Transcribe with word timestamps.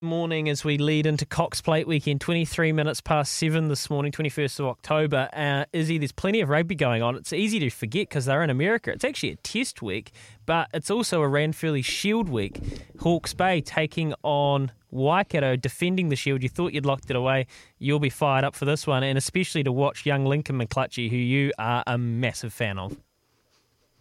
Morning 0.00 0.48
as 0.48 0.64
we 0.64 0.78
lead 0.78 1.06
into 1.06 1.26
Cox 1.26 1.60
Plate 1.60 1.88
weekend, 1.88 2.20
23 2.20 2.70
minutes 2.70 3.00
past 3.00 3.34
7 3.34 3.66
this 3.66 3.90
morning, 3.90 4.12
21st 4.12 4.60
of 4.60 4.66
October. 4.66 5.28
Uh, 5.32 5.64
Izzy, 5.72 5.98
there's 5.98 6.12
plenty 6.12 6.40
of 6.40 6.48
rugby 6.48 6.76
going 6.76 7.02
on. 7.02 7.16
It's 7.16 7.32
easy 7.32 7.58
to 7.58 7.68
forget 7.68 8.08
because 8.08 8.26
they're 8.26 8.44
in 8.44 8.48
America. 8.48 8.92
It's 8.92 9.02
actually 9.02 9.32
a 9.32 9.36
test 9.38 9.82
week, 9.82 10.12
but 10.46 10.68
it's 10.72 10.88
also 10.88 11.20
a 11.24 11.26
Ranfurly 11.26 11.84
Shield 11.84 12.28
week. 12.28 12.60
Hawke's 13.00 13.34
Bay 13.34 13.60
taking 13.60 14.14
on 14.22 14.70
Waikato, 14.92 15.56
defending 15.56 16.10
the 16.10 16.16
Shield. 16.16 16.44
You 16.44 16.48
thought 16.48 16.72
you'd 16.72 16.86
locked 16.86 17.10
it 17.10 17.16
away. 17.16 17.48
You'll 17.80 17.98
be 17.98 18.08
fired 18.08 18.44
up 18.44 18.54
for 18.54 18.66
this 18.66 18.86
one, 18.86 19.02
and 19.02 19.18
especially 19.18 19.64
to 19.64 19.72
watch 19.72 20.06
young 20.06 20.24
Lincoln 20.24 20.60
McClutchie, 20.60 21.10
who 21.10 21.16
you 21.16 21.50
are 21.58 21.82
a 21.88 21.98
massive 21.98 22.52
fan 22.52 22.78
of. 22.78 22.96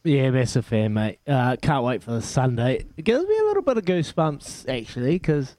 Yeah, 0.08 0.32
massive 0.32 0.66
fan, 0.66 0.94
mate. 0.94 1.20
Uh, 1.28 1.58
can't 1.62 1.84
wait 1.84 2.02
for 2.02 2.12
the 2.12 2.22
Sunday. 2.22 2.86
It 2.96 3.04
gives 3.04 3.26
me 3.26 3.38
a 3.40 3.44
little 3.44 3.62
bit 3.62 3.76
of 3.76 3.84
goosebumps, 3.84 4.70
actually, 4.70 5.16
because 5.16 5.58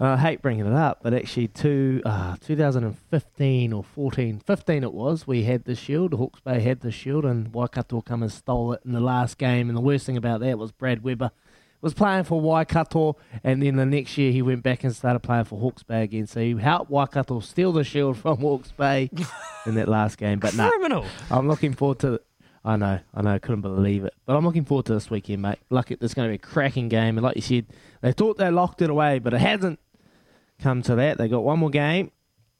uh, 0.00 0.10
I 0.10 0.16
hate 0.16 0.40
bringing 0.40 0.64
it 0.64 0.72
up, 0.72 1.00
but 1.02 1.12
actually, 1.12 1.48
two, 1.48 2.00
uh, 2.04 2.36
2015 2.40 3.72
or 3.72 3.82
14, 3.82 4.42
15 4.46 4.84
it 4.84 4.92
was, 4.92 5.26
we 5.26 5.42
had 5.42 5.64
the 5.64 5.74
Shield. 5.74 6.14
Hawke's 6.14 6.38
Bay 6.38 6.60
had 6.60 6.82
the 6.82 6.92
Shield, 6.92 7.24
and 7.24 7.52
Waikato 7.52 8.00
come 8.00 8.22
and 8.22 8.30
stole 8.30 8.74
it 8.74 8.80
in 8.84 8.92
the 8.92 9.00
last 9.00 9.38
game. 9.38 9.68
And 9.68 9.76
the 9.76 9.82
worst 9.82 10.06
thing 10.06 10.16
about 10.16 10.38
that 10.38 10.56
was 10.56 10.70
Brad 10.70 11.02
Weber 11.02 11.32
was 11.80 11.92
playing 11.92 12.24
for 12.24 12.40
Waikato, 12.40 13.16
and 13.42 13.60
then 13.60 13.74
the 13.74 13.86
next 13.86 14.16
year 14.18 14.30
he 14.30 14.42
went 14.42 14.62
back 14.62 14.84
and 14.84 14.94
started 14.94 15.20
playing 15.20 15.46
for 15.46 15.58
Hawke's 15.58 15.82
Bay 15.82 16.04
again. 16.04 16.28
So 16.28 16.38
he 16.38 16.54
helped 16.54 16.92
Waikato 16.92 17.40
steal 17.40 17.72
the 17.72 17.82
Shield 17.82 18.18
from 18.18 18.38
Hawke's 18.38 18.70
Bay 18.70 19.10
in 19.66 19.74
that 19.74 19.88
last 19.88 20.16
game. 20.16 20.38
But 20.38 20.54
no, 20.54 20.68
Criminal. 20.68 21.06
I'm 21.28 21.48
looking 21.48 21.72
forward 21.72 21.98
to. 22.00 22.20
I 22.64 22.76
know, 22.76 23.00
I 23.14 23.22
know, 23.22 23.34
I 23.34 23.38
couldn't 23.38 23.62
believe 23.62 24.04
it. 24.04 24.14
But 24.26 24.36
I'm 24.36 24.44
looking 24.44 24.64
forward 24.64 24.86
to 24.86 24.94
this 24.94 25.10
weekend, 25.10 25.42
mate. 25.42 25.58
Lucky 25.70 25.94
there's 25.94 26.14
going 26.14 26.28
to 26.28 26.30
be 26.30 26.34
a 26.34 26.38
cracking 26.38 26.88
game. 26.88 27.16
And 27.16 27.24
like 27.24 27.36
you 27.36 27.42
said, 27.42 27.66
they 28.02 28.12
thought 28.12 28.36
they 28.36 28.50
locked 28.50 28.82
it 28.82 28.90
away, 28.90 29.18
but 29.18 29.32
it 29.32 29.40
hasn't 29.40 29.80
come 30.60 30.82
to 30.82 30.94
that. 30.96 31.16
They 31.16 31.28
got 31.28 31.42
one 31.42 31.58
more 31.58 31.70
game 31.70 32.10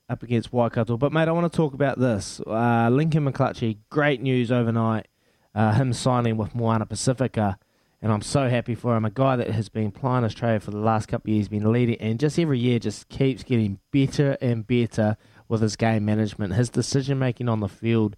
up 0.08 0.22
against 0.22 0.52
Waikato. 0.52 0.96
But, 0.96 1.12
mate, 1.12 1.28
I 1.28 1.32
want 1.32 1.52
to 1.52 1.56
talk 1.56 1.74
about 1.74 1.98
this. 1.98 2.40
Uh, 2.46 2.88
Lincoln 2.90 3.30
McClutchie, 3.30 3.78
great 3.90 4.22
news 4.22 4.50
overnight. 4.50 5.06
Uh, 5.54 5.72
him 5.72 5.92
signing 5.92 6.36
with 6.36 6.54
Moana 6.54 6.86
Pacifica. 6.86 7.58
And 8.02 8.10
I'm 8.10 8.22
so 8.22 8.48
happy 8.48 8.74
for 8.74 8.96
him. 8.96 9.04
A 9.04 9.10
guy 9.10 9.36
that 9.36 9.50
has 9.50 9.68
been 9.68 9.90
playing 9.90 10.24
Australia 10.24 10.60
for 10.60 10.70
the 10.70 10.78
last 10.78 11.08
couple 11.08 11.30
of 11.30 11.34
years, 11.34 11.48
been 11.48 11.70
leading, 11.70 11.96
and 11.96 12.18
just 12.18 12.38
every 12.38 12.58
year 12.58 12.78
just 12.78 13.10
keeps 13.10 13.42
getting 13.42 13.78
better 13.90 14.38
and 14.40 14.66
better 14.66 15.18
with 15.48 15.60
his 15.60 15.76
game 15.76 16.06
management. 16.06 16.54
His 16.54 16.70
decision 16.70 17.18
making 17.18 17.50
on 17.50 17.60
the 17.60 17.68
field 17.68 18.16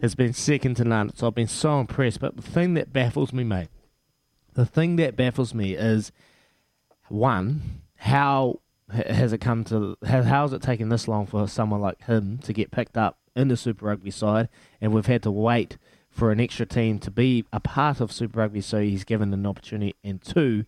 has 0.00 0.14
been 0.14 0.32
second 0.32 0.76
to 0.76 0.84
none. 0.84 1.14
So 1.14 1.26
I've 1.26 1.34
been 1.34 1.48
so 1.48 1.80
impressed. 1.80 2.20
But 2.20 2.36
the 2.36 2.42
thing 2.42 2.74
that 2.74 2.92
baffles 2.92 3.32
me, 3.32 3.44
mate, 3.44 3.68
the 4.54 4.66
thing 4.66 4.96
that 4.96 5.16
baffles 5.16 5.54
me 5.54 5.74
is 5.74 6.12
one, 7.08 7.82
how 7.96 8.60
has 8.90 9.32
it 9.32 9.38
come 9.38 9.64
to 9.64 9.96
how, 10.06 10.22
how 10.22 10.42
has 10.42 10.52
it 10.52 10.62
taken 10.62 10.88
this 10.88 11.08
long 11.08 11.26
for 11.26 11.46
someone 11.46 11.80
like 11.80 12.02
him 12.04 12.38
to 12.38 12.52
get 12.52 12.70
picked 12.70 12.96
up 12.96 13.18
in 13.36 13.48
the 13.48 13.56
Super 13.56 13.86
Rugby 13.86 14.10
side, 14.10 14.48
and 14.80 14.92
we've 14.92 15.06
had 15.06 15.22
to 15.22 15.30
wait 15.30 15.78
for 16.10 16.32
an 16.32 16.40
extra 16.40 16.66
team 16.66 16.98
to 16.98 17.10
be 17.10 17.44
a 17.52 17.60
part 17.60 18.00
of 18.00 18.10
Super 18.10 18.40
Rugby, 18.40 18.60
so 18.60 18.80
he's 18.80 19.04
given 19.04 19.32
an 19.32 19.46
opportunity. 19.46 19.94
And 20.02 20.20
two, 20.20 20.64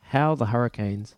how 0.00 0.34
the 0.34 0.46
Hurricanes, 0.46 1.16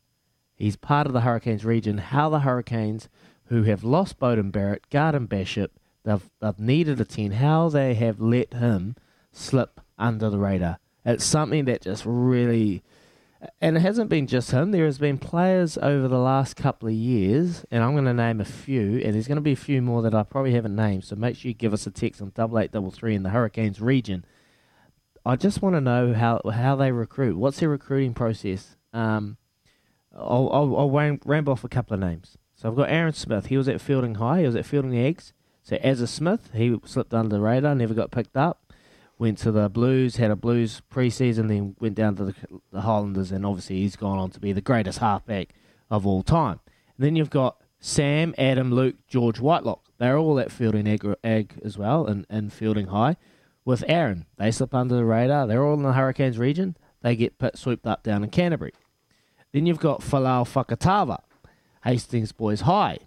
he's 0.55 0.77
part 0.77 1.07
of 1.07 1.13
the 1.13 1.21
Hurricanes 1.21 1.65
region. 1.65 1.99
How 1.99 2.31
the 2.31 2.41
Hurricanes, 2.41 3.09
who 3.47 3.65
have 3.65 3.85
lost 3.85 4.19
Beauden 4.19 4.51
Barrett, 4.53 4.89
Garden-Bachop, 4.89 5.69
they've 6.05 6.31
they've 6.41 6.59
needed 6.59 7.01
a 7.01 7.05
ten. 7.05 7.33
How 7.33 7.69
they 7.69 7.95
have 7.95 8.21
let 8.21 8.55
him 8.55 8.97
slip 9.33 9.81
under 9.99 10.31
the 10.31 10.39
radar. 10.39 10.79
It's 11.05 11.25
something 11.25 11.67
that 11.67 11.83
just 11.83 12.05
really 12.07 12.83
and 13.61 13.77
it 13.77 13.81
hasn't 13.81 14.11
been 14.11 14.27
just 14.27 14.51
him. 14.51 14.71
There 14.71 14.85
has 14.87 14.99
been 14.99 15.19
players 15.19 15.77
over 15.79 16.09
the 16.09 16.19
last 16.19 16.57
couple 16.57 16.89
of 16.89 16.95
years, 16.95 17.65
and 17.71 17.83
I'm 17.83 17.93
going 17.93 18.05
to 18.05 18.15
name 18.15 18.41
a 18.41 18.45
few, 18.45 19.01
and 19.05 19.15
there's 19.15 19.29
going 19.29 19.37
to 19.37 19.43
be 19.43 19.53
a 19.53 19.57
few 19.57 19.83
more 19.83 20.03
that 20.03 20.15
I 20.15 20.23
probably 20.23 20.53
haven't 20.53 20.77
named. 20.77 21.05
So 21.05 21.17
make 21.17 21.37
sure 21.37 21.49
you 21.49 21.55
give 21.55 21.73
us 21.73 21.87
a 21.87 21.91
text 21.91 22.23
on 22.23 22.33
double 22.35 22.59
eight 22.59 22.73
double 22.73 22.91
three 22.91 23.15
in 23.15 23.23
the 23.23 23.31
Hurricanes 23.31 23.81
region. 23.81 24.25
I 25.27 25.37
just 25.37 25.63
want 25.63 25.75
to 25.75 25.81
know 25.81 26.13
how 26.13 26.41
how 26.53 26.77
they 26.77 26.93
recruit. 26.93 27.37
What's 27.37 27.61
their 27.61 27.69
recruiting 27.69 28.15
process? 28.15 28.77
Um, 28.93 29.37
I'll, 30.17 30.51
I'll, 30.53 30.77
I'll 30.77 30.91
ram, 30.91 31.19
ramble 31.25 31.53
off 31.53 31.65
a 31.65 31.69
couple 31.69 31.95
of 31.95 32.01
names. 32.01 32.37
So 32.55 32.69
I've 32.69 32.77
got 32.77 32.89
Aaron 32.89 33.13
Smith. 33.13 33.47
He 33.47 33.57
was 33.57 33.69
at 33.69 33.81
Feilding 33.81 34.17
High. 34.17 34.41
He 34.41 34.47
was 34.47 34.55
at 34.55 34.65
Feilding 34.65 34.97
Eggs. 34.97 35.33
So 35.65 35.77
as 35.77 36.01
a 36.01 36.07
Smith, 36.07 36.51
he 36.55 36.79
slipped 36.85 37.13
under 37.13 37.37
the 37.37 37.43
radar, 37.43 37.75
never 37.75 37.95
got 37.95 38.13
picked 38.13 38.37
up 38.37 38.65
went 39.19 39.39
to 39.39 39.53
the 39.53 39.69
Blues, 39.69 40.17
had 40.17 40.31
a 40.31 40.37
Blues 40.37 40.83
preseason, 40.93 41.49
then 41.49 41.77
went 41.81 41.95
down 41.95 42.17
to 42.17 42.27
the, 42.27 42.35
the 42.73 42.83
Highlanders, 42.83 43.33
and 43.33 43.47
obviously 43.47 43.77
he's 43.77 43.97
gone 43.97 44.19
on 44.19 44.31
to 44.31 44.41
be 44.41 44.53
the 44.53 44.61
greatest 44.61 44.99
halfback 44.99 45.55
of 45.91 46.07
all 46.07 46.23
time. 46.23 46.61
And 46.97 47.07
then 47.07 47.17
you've 47.17 47.31
got 47.31 47.61
Sam, 47.81 48.35
Adam, 48.39 48.73
Luke, 48.73 48.97
George 49.07 49.41
Whitelock. 49.41 49.83
They're 49.99 50.19
all 50.19 50.39
at 50.41 50.49
Feilding 50.49 51.17
Egg, 51.23 51.61
as 51.65 51.79
well, 51.79 52.07
and, 52.07 52.27
and 52.29 52.51
Feilding 52.51 52.89
High. 52.89 53.17
With 53.65 53.85
Aaron, 53.89 54.27
they 54.37 54.51
slip 54.51 54.75
under 54.75 54.95
the 54.95 55.05
radar. 55.05 55.47
They're 55.47 55.65
all 55.65 55.75
in 55.75 55.83
the 55.83 55.93
Hurricanes 55.93 56.39
region. 56.39 56.77
They 57.03 57.17
get 57.17 57.39
put, 57.39 57.57
swooped 57.57 57.87
up 57.87 58.03
down 58.03 58.25
in 58.25 58.31
Canterbury. 58.31 58.73
Then 59.53 59.67
you've 59.67 59.79
got 59.79 60.01
Folau 60.01 60.45
Fakatava, 60.45 61.23
Hastings 61.85 62.33
Boys 62.33 62.63
High 62.63 62.99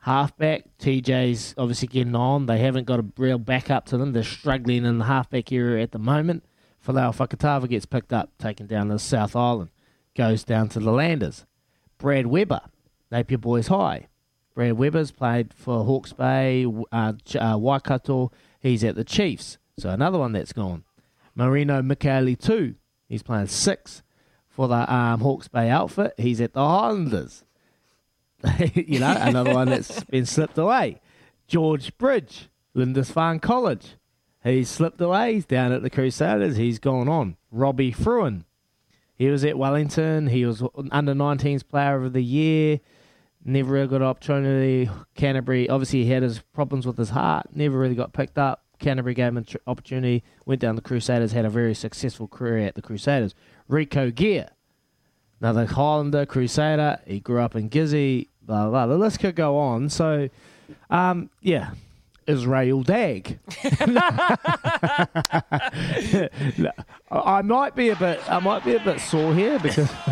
halfback. 0.00 0.64
TJ's 0.78 1.54
obviously 1.56 1.88
getting 1.88 2.14
on. 2.14 2.46
They 2.46 2.58
haven't 2.58 2.84
got 2.84 3.00
a 3.00 3.04
real 3.16 3.38
backup 3.38 3.86
to 3.86 3.98
them. 3.98 4.12
They're 4.12 4.22
struggling 4.22 4.84
in 4.84 4.98
the 4.98 5.04
halfback 5.04 5.52
area 5.52 5.82
at 5.82 5.92
the 5.92 5.98
moment. 5.98 6.44
Folau 6.84 7.14
Fakatava 7.14 7.68
gets 7.68 7.86
picked 7.86 8.12
up, 8.12 8.30
taken 8.38 8.66
down 8.66 8.88
to 8.88 8.98
South 8.98 9.36
Island, 9.36 9.70
goes 10.16 10.44
down 10.44 10.68
to 10.70 10.80
the 10.80 10.90
Landers. 10.90 11.44
Brad 11.98 12.26
Weber, 12.26 12.62
Napier 13.10 13.38
Boys 13.38 13.66
High. 13.66 14.08
Brad 14.54 14.72
Weber's 14.72 15.10
played 15.10 15.52
for 15.52 15.84
Hawke's 15.84 16.12
Bay, 16.12 16.66
uh, 16.90 17.12
uh, 17.38 17.56
Waikato. 17.58 18.32
He's 18.60 18.82
at 18.82 18.96
the 18.96 19.04
Chiefs. 19.04 19.58
So 19.78 19.90
another 19.90 20.18
one 20.18 20.32
that's 20.32 20.52
gone. 20.52 20.84
Marino 21.34 21.82
Mikaele-Tu'u. 21.82 22.74
He's 23.08 23.22
playing 23.22 23.48
six 23.48 24.02
for 24.48 24.68
the 24.68 24.92
um, 24.92 25.20
Hawke's 25.20 25.48
Bay 25.48 25.68
outfit. 25.68 26.14
He's 26.16 26.40
at 26.40 26.54
the 26.54 26.60
Highlanders. 26.66 27.44
you 28.74 29.00
know, 29.00 29.14
another 29.18 29.52
one 29.54 29.68
that's 29.68 30.04
been 30.04 30.26
slipped 30.26 30.58
away. 30.58 31.00
George 31.46 31.96
Bridge, 31.98 32.48
Lindisfarne 32.74 33.40
College. 33.40 33.96
He's 34.42 34.68
slipped 34.68 35.00
away. 35.00 35.34
He's 35.34 35.44
down 35.44 35.72
at 35.72 35.82
the 35.82 35.90
Crusaders. 35.90 36.56
He's 36.56 36.78
gone 36.78 37.08
on. 37.08 37.36
Robbie 37.50 37.92
Fruean. 37.92 38.44
He 39.20 39.28
was 39.28 39.44
at 39.44 39.58
Wellington. 39.58 40.28
He 40.28 40.46
was 40.46 40.62
under 40.90 41.12
19s 41.12 41.66
player 41.68 42.02
of 42.02 42.14
the 42.14 42.22
year. 42.22 42.80
Never 43.44 43.74
really 43.74 43.86
got 43.86 44.00
opportunity. 44.00 44.88
Canterbury, 45.14 45.68
obviously, 45.68 46.04
he 46.04 46.10
had 46.10 46.22
his 46.22 46.40
problems 46.54 46.86
with 46.86 46.96
his 46.96 47.10
heart. 47.10 47.48
Never 47.54 47.78
really 47.78 47.94
got 47.94 48.14
picked 48.14 48.38
up. 48.38 48.64
Canterbury 48.78 49.14
gave 49.14 49.28
him 49.28 49.36
an 49.36 49.46
opportunity. 49.66 50.24
Went 50.46 50.62
down 50.62 50.74
the 50.74 50.80
Crusaders. 50.80 51.32
Had 51.32 51.44
a 51.44 51.50
very 51.50 51.74
successful 51.74 52.28
career 52.28 52.58
at 52.66 52.76
the 52.76 52.82
Crusaders. 52.82 53.34
Rico 53.68 54.10
Gear, 54.10 54.48
another 55.38 55.66
Highlander 55.66 56.24
Crusader. 56.24 56.98
He 57.06 57.20
grew 57.20 57.40
up 57.40 57.54
in 57.54 57.68
Gizzy. 57.68 58.28
Blah 58.42 58.70
blah. 58.70 58.86
The 58.86 58.96
list 58.96 59.20
could 59.20 59.36
go 59.36 59.58
on. 59.58 59.88
So, 59.88 60.28
um, 60.90 61.30
yeah, 61.40 61.70
Israel 62.30 62.82
Dagg. 62.82 63.38
I 67.10 67.42
might 67.42 67.74
be 67.74 67.88
a 67.88 67.96
bit. 67.96 68.20
I 68.30 68.38
might 68.38 68.64
be 68.64 68.76
a 68.76 68.80
bit 68.80 69.00
sore 69.00 69.34
here 69.34 69.58
because 69.58 69.90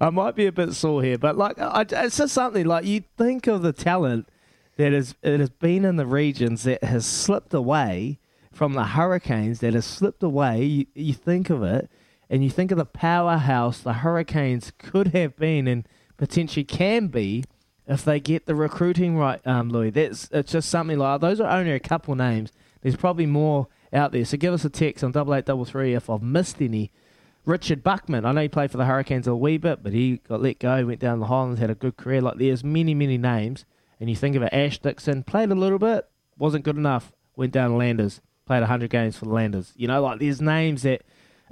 I 0.00 0.10
might 0.10 0.34
be 0.34 0.46
a 0.46 0.52
bit 0.52 0.72
sore 0.72 1.02
here. 1.02 1.18
But 1.18 1.36
like, 1.36 1.58
I, 1.58 1.84
it's 1.88 2.16
just 2.16 2.32
something 2.32 2.66
like 2.66 2.84
you 2.84 3.04
think 3.18 3.46
of 3.46 3.62
the 3.62 3.72
talent 3.72 4.28
that 4.76 4.92
is 4.92 5.14
it 5.22 5.40
has 5.40 5.50
been 5.50 5.84
in 5.84 5.96
the 5.96 6.06
regions 6.06 6.64
that 6.64 6.82
has 6.82 7.06
slipped 7.06 7.52
away 7.52 8.18
from 8.52 8.72
the 8.72 8.84
Hurricanes. 8.84 9.60
That 9.60 9.74
has 9.74 9.84
slipped 9.84 10.22
away. 10.22 10.64
You, 10.64 10.86
you 10.94 11.12
think 11.12 11.50
of 11.50 11.62
it, 11.62 11.90
and 12.30 12.42
you 12.42 12.50
think 12.50 12.70
of 12.70 12.78
the 12.78 12.86
powerhouse 12.86 13.80
the 13.80 13.94
Hurricanes 13.94 14.72
could 14.78 15.08
have 15.08 15.36
been 15.36 15.68
and 15.68 15.86
potentially 16.16 16.64
can 16.64 17.08
be 17.08 17.44
if 17.86 18.04
they 18.04 18.20
get 18.20 18.46
the 18.46 18.54
recruiting 18.54 19.16
right, 19.16 19.44
um, 19.46 19.68
Louis. 19.68 19.90
That's 19.90 20.28
it's 20.32 20.52
just 20.52 20.68
something 20.70 20.98
like 20.98 21.20
those 21.20 21.40
are 21.40 21.50
only 21.50 21.72
a 21.72 21.80
couple 21.80 22.14
names. 22.14 22.52
There's 22.82 22.96
probably 22.96 23.26
more 23.26 23.68
out 23.92 24.12
there. 24.12 24.24
So 24.24 24.36
give 24.36 24.54
us 24.54 24.64
a 24.64 24.70
text 24.70 25.04
on 25.04 25.12
double 25.12 25.34
eight 25.34 25.46
double 25.46 25.64
three 25.64 25.94
if 25.94 26.08
I've 26.10 26.22
missed 26.22 26.60
any. 26.60 26.90
Richard 27.46 27.82
Buckman, 27.82 28.24
I 28.24 28.32
know 28.32 28.40
he 28.40 28.48
played 28.48 28.70
for 28.70 28.78
the 28.78 28.86
Hurricanes 28.86 29.26
a 29.26 29.36
wee 29.36 29.58
bit, 29.58 29.82
but 29.82 29.92
he 29.92 30.16
got 30.28 30.40
let 30.40 30.58
go, 30.58 30.86
went 30.86 31.00
down 31.00 31.20
the 31.20 31.26
Highlands, 31.26 31.60
had 31.60 31.68
a 31.68 31.74
good 31.74 31.98
career. 31.98 32.22
Like 32.22 32.38
there's 32.38 32.64
many, 32.64 32.94
many 32.94 33.18
names, 33.18 33.66
and 34.00 34.08
you 34.08 34.16
think 34.16 34.34
of 34.34 34.42
it, 34.42 34.52
Ash 34.52 34.78
Dixon 34.78 35.22
played 35.22 35.50
a 35.50 35.54
little 35.54 35.78
bit, 35.78 36.08
wasn't 36.38 36.64
good 36.64 36.76
enough, 36.76 37.12
went 37.36 37.52
down 37.52 37.70
to 37.70 37.76
Landers, 37.76 38.22
played 38.46 38.60
100 38.60 38.88
games 38.88 39.18
for 39.18 39.26
the 39.26 39.32
Landers. 39.32 39.74
You 39.76 39.88
know, 39.88 40.02
like 40.02 40.20
there's 40.20 40.40
names 40.40 40.84
that 40.84 41.02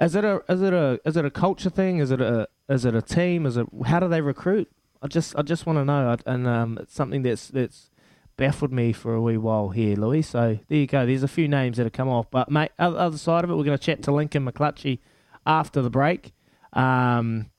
is 0.00 0.14
it 0.14 0.24
a 0.24 0.42
is 0.48 0.62
it 0.62 0.72
a 0.72 1.00
is 1.04 1.16
it 1.16 1.24
a 1.24 1.30
culture 1.30 1.70
thing? 1.70 1.98
Is 1.98 2.10
it 2.10 2.20
a 2.20 2.48
is 2.68 2.84
it 2.84 2.94
a 2.94 3.02
team? 3.02 3.46
Is 3.46 3.56
it 3.56 3.66
how 3.86 4.00
do 4.00 4.08
they 4.08 4.20
recruit? 4.20 4.70
I 5.02 5.08
just 5.08 5.36
I 5.36 5.42
just 5.42 5.66
want 5.66 5.78
to 5.78 5.84
know, 5.84 6.16
and 6.26 6.46
um, 6.46 6.78
it's 6.80 6.94
something 6.94 7.22
that's 7.22 7.48
that's 7.48 7.90
baffled 8.36 8.72
me 8.72 8.92
for 8.92 9.14
a 9.14 9.20
wee 9.20 9.36
while 9.36 9.70
here, 9.70 9.96
Louis. 9.96 10.22
So 10.22 10.58
there 10.68 10.78
you 10.78 10.86
go. 10.86 11.04
There's 11.04 11.22
a 11.22 11.28
few 11.28 11.48
names 11.48 11.76
that 11.76 11.84
have 11.84 11.92
come 11.92 12.08
off, 12.08 12.30
but 12.30 12.50
mate, 12.50 12.70
other, 12.78 12.98
other 12.98 13.18
side 13.18 13.44
of 13.44 13.50
it, 13.50 13.54
we're 13.54 13.64
going 13.64 13.78
to 13.78 13.84
chat 13.84 14.02
to 14.04 14.12
Lincoln 14.12 14.44
McClutchie 14.44 15.00
after 15.46 15.82
the 15.82 15.90
break. 15.90 16.32
Um, 16.72 17.50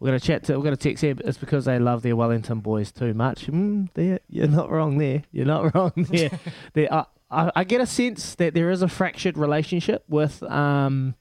we're 0.00 0.08
going 0.08 0.20
to 0.20 0.26
chat 0.26 0.44
to 0.44 0.56
we're 0.56 0.64
going 0.64 0.76
to 0.76 0.82
text 0.82 1.02
here. 1.02 1.14
It's 1.24 1.38
because 1.38 1.64
they 1.64 1.78
love 1.78 2.02
their 2.02 2.16
Wellington 2.16 2.60
boys 2.60 2.92
too 2.92 3.14
much. 3.14 3.46
Mm, 3.46 4.18
you're 4.28 4.48
not 4.48 4.70
wrong 4.70 4.98
there. 4.98 5.22
You're 5.32 5.46
not 5.46 5.74
wrong 5.74 5.92
there. 5.96 6.30
there 6.74 6.92
I, 6.92 7.04
I, 7.30 7.52
I 7.56 7.64
get 7.64 7.80
a 7.80 7.86
sense 7.86 8.34
that 8.36 8.54
there 8.54 8.70
is 8.70 8.82
a 8.82 8.88
fractured 8.88 9.38
relationship 9.38 10.04
with. 10.08 10.42
Um, 10.42 11.14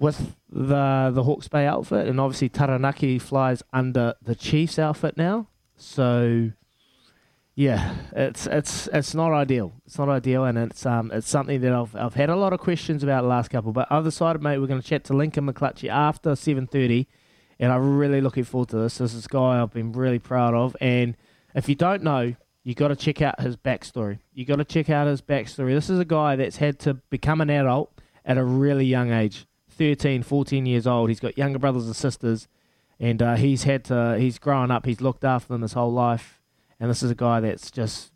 with 0.00 0.34
the 0.48 1.12
the 1.14 1.22
Hawke's 1.22 1.46
Bay 1.46 1.66
outfit, 1.66 2.08
and 2.08 2.18
obviously 2.18 2.48
Taranaki 2.48 3.18
flies 3.18 3.62
under 3.72 4.14
the 4.22 4.34
Chiefs 4.34 4.78
outfit 4.78 5.16
now. 5.16 5.46
So, 5.76 6.50
yeah, 7.54 7.94
it's 8.12 8.46
it's 8.46 8.88
it's 8.94 9.14
not 9.14 9.32
ideal. 9.32 9.74
It's 9.84 9.98
not 9.98 10.08
ideal, 10.08 10.44
and 10.44 10.56
it's 10.56 10.86
um 10.86 11.10
it's 11.12 11.28
something 11.28 11.60
that 11.60 11.72
I've 11.72 11.94
I've 11.94 12.14
had 12.14 12.30
a 12.30 12.36
lot 12.36 12.54
of 12.54 12.60
questions 12.60 13.04
about 13.04 13.22
the 13.22 13.28
last 13.28 13.50
couple. 13.50 13.72
But 13.72 13.92
other 13.92 14.10
side, 14.10 14.42
mate, 14.42 14.58
we're 14.58 14.66
going 14.66 14.80
to 14.80 14.86
chat 14.86 15.04
to 15.04 15.12
Lincoln 15.12 15.46
McClutchie 15.46 15.90
after 15.90 16.34
seven 16.34 16.66
thirty, 16.66 17.06
and 17.58 17.70
I'm 17.70 17.98
really 17.98 18.22
looking 18.22 18.44
forward 18.44 18.70
to 18.70 18.78
this. 18.78 18.98
This 18.98 19.12
is 19.12 19.26
a 19.26 19.28
guy 19.28 19.60
I've 19.60 19.72
been 19.72 19.92
really 19.92 20.18
proud 20.18 20.54
of, 20.54 20.74
and 20.80 21.16
if 21.54 21.68
you 21.68 21.76
don't 21.76 22.02
know. 22.02 22.34
You 22.62 22.74
got 22.74 22.88
to 22.88 22.94
check 22.94 23.22
out 23.22 23.40
his 23.40 23.56
backstory. 23.56 24.18
You 24.34 24.44
got 24.44 24.56
to 24.56 24.66
check 24.66 24.90
out 24.90 25.06
his 25.06 25.22
backstory. 25.22 25.72
This 25.72 25.88
is 25.88 25.98
a 25.98 26.04
guy 26.04 26.36
that's 26.36 26.58
had 26.58 26.78
to 26.80 26.92
become 27.08 27.40
an 27.40 27.48
adult 27.48 27.90
at 28.22 28.36
a 28.36 28.44
really 28.44 28.84
young 28.84 29.10
age 29.10 29.46
13, 29.70 30.22
14 30.22 30.66
years 30.66 30.86
old. 30.86 31.08
He's 31.08 31.20
got 31.20 31.38
younger 31.38 31.58
brothers 31.58 31.86
and 31.86 31.96
sisters, 31.96 32.48
and 32.98 33.22
uh, 33.22 33.36
he's 33.36 33.64
had 33.64 33.84
to. 33.84 34.16
He's 34.18 34.38
grown 34.38 34.70
up. 34.70 34.86
He's 34.86 35.00
looked 35.00 35.24
after 35.24 35.52
them 35.52 35.62
his 35.62 35.72
whole 35.72 35.92
life, 35.92 36.40
and 36.78 36.90
this 36.90 37.02
is 37.02 37.10
a 37.10 37.14
guy 37.14 37.40
that's 37.40 37.70
just, 37.70 38.12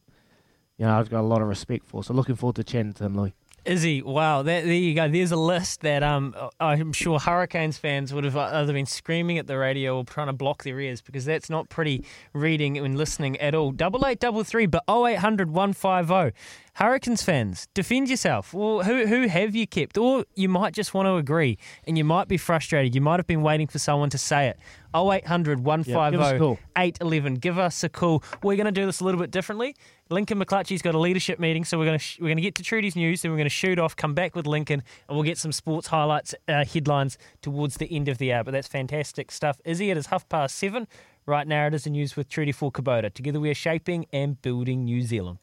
you 0.78 0.86
know, 0.86 0.98
I've 0.98 1.10
got 1.10 1.20
a 1.20 1.26
lot 1.26 1.42
of 1.42 1.48
respect 1.48 1.86
for. 1.86 2.04
So 2.04 2.14
looking 2.14 2.36
forward 2.36 2.56
to 2.56 2.64
chatting 2.64 2.92
to 2.94 3.04
him, 3.04 3.16
Louis. 3.16 3.34
Izzy, 3.64 4.02
wow, 4.02 4.42
that, 4.42 4.64
there 4.64 4.74
you 4.74 4.94
go. 4.94 5.08
There's 5.08 5.32
a 5.32 5.36
list 5.36 5.80
that 5.80 6.02
um, 6.02 6.34
I'm 6.60 6.92
sure 6.92 7.18
Hurricanes 7.18 7.78
fans 7.78 8.12
would 8.12 8.24
have 8.24 8.36
either 8.36 8.74
been 8.74 8.84
screaming 8.84 9.38
at 9.38 9.46
the 9.46 9.56
radio 9.56 9.96
or 9.96 10.04
trying 10.04 10.26
to 10.26 10.34
block 10.34 10.64
their 10.64 10.78
ears 10.78 11.00
because 11.00 11.24
that's 11.24 11.48
not 11.48 11.70
pretty 11.70 12.04
reading 12.34 12.76
and 12.76 12.98
listening 12.98 13.38
at 13.40 13.54
all. 13.54 13.72
Double 13.72 14.06
eight 14.06 14.20
double 14.20 14.44
three, 14.44 14.66
but 14.66 14.84
0800 14.86 15.50
150. 15.50 16.38
Hurricanes 16.74 17.22
fans, 17.22 17.68
defend 17.72 18.10
yourself. 18.10 18.52
Well, 18.52 18.82
who 18.82 19.06
who 19.06 19.28
have 19.28 19.54
you 19.54 19.64
kept? 19.64 19.96
Or 19.96 20.24
you 20.34 20.48
might 20.48 20.74
just 20.74 20.92
want 20.92 21.06
to 21.06 21.14
agree 21.14 21.56
and 21.86 21.96
you 21.96 22.02
might 22.02 22.26
be 22.26 22.36
frustrated. 22.36 22.96
You 22.96 23.00
might 23.00 23.20
have 23.20 23.28
been 23.28 23.42
waiting 23.42 23.68
for 23.68 23.78
someone 23.78 24.10
to 24.10 24.18
say 24.18 24.48
it. 24.48 24.58
0800 24.92 25.60
150 25.60 26.16
811. 26.76 27.34
Give 27.36 27.60
us 27.60 27.84
a 27.84 27.88
call. 27.88 28.24
We're 28.42 28.56
going 28.56 28.66
to 28.66 28.72
do 28.72 28.86
this 28.86 28.98
a 29.00 29.04
little 29.04 29.20
bit 29.20 29.30
differently. 29.30 29.76
Lincoln 30.10 30.38
McClutchie's 30.38 30.82
got 30.82 30.96
a 30.96 30.98
leadership 30.98 31.38
meeting, 31.38 31.64
so 31.64 31.78
we're 31.78 31.84
going 31.84 31.98
to 31.98 32.04
sh- 32.04 32.18
we're 32.20 32.26
going 32.26 32.38
to 32.38 32.42
get 32.42 32.56
to 32.56 32.64
Trudy's 32.64 32.96
news, 32.96 33.22
then 33.22 33.30
we're 33.30 33.36
going 33.38 33.46
to 33.46 33.50
shoot 33.50 33.78
off, 33.78 33.94
come 33.94 34.12
back 34.14 34.34
with 34.34 34.46
Lincoln, 34.46 34.82
and 35.08 35.16
we'll 35.16 35.24
get 35.24 35.38
some 35.38 35.52
sports 35.52 35.86
highlights, 35.86 36.34
uh, 36.48 36.64
headlines 36.64 37.18
towards 37.40 37.76
the 37.76 37.86
end 37.94 38.08
of 38.08 38.18
the 38.18 38.32
hour. 38.32 38.42
But 38.42 38.50
that's 38.50 38.68
fantastic 38.68 39.30
stuff. 39.30 39.60
Izzy, 39.64 39.90
it 39.90 39.96
is 39.96 40.06
half 40.06 40.28
past 40.28 40.56
seven. 40.56 40.88
Right 41.24 41.46
now, 41.46 41.68
it 41.68 41.74
is 41.74 41.84
the 41.84 41.90
news 41.90 42.16
with 42.16 42.28
Trudy 42.28 42.52
for 42.52 42.70
Kubota. 42.72 43.12
Together, 43.14 43.38
we 43.40 43.48
are 43.50 43.54
shaping 43.54 44.06
and 44.12 44.42
building 44.42 44.84
New 44.84 45.02
Zealand. 45.02 45.38